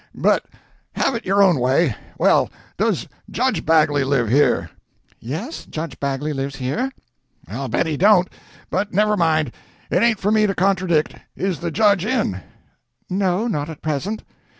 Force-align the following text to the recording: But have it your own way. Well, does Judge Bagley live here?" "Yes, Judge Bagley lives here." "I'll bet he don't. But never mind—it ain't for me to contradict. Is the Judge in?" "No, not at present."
But 0.15 0.45
have 0.93 1.13
it 1.13 1.27
your 1.27 1.43
own 1.43 1.59
way. 1.59 1.93
Well, 2.17 2.49
does 2.75 3.07
Judge 3.29 3.63
Bagley 3.67 4.03
live 4.03 4.29
here?" 4.29 4.71
"Yes, 5.19 5.65
Judge 5.67 5.99
Bagley 5.99 6.33
lives 6.33 6.55
here." 6.55 6.91
"I'll 7.47 7.67
bet 7.67 7.85
he 7.85 7.97
don't. 7.97 8.27
But 8.71 8.91
never 8.91 9.15
mind—it 9.15 10.01
ain't 10.01 10.19
for 10.19 10.31
me 10.31 10.47
to 10.47 10.55
contradict. 10.55 11.13
Is 11.35 11.59
the 11.59 11.69
Judge 11.69 12.03
in?" 12.03 12.41
"No, 13.11 13.45
not 13.47 13.69
at 13.69 13.83
present." 13.83 14.23